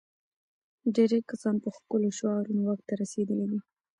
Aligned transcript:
ډېری 0.95 1.19
کسان 1.29 1.55
په 1.63 1.69
ښکلو 1.75 2.09
شعارونو 2.17 2.61
واک 2.65 2.81
ته 2.87 2.93
رسېدلي 3.01 3.45
دي. 3.51 3.59